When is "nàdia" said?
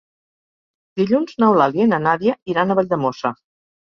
2.05-2.33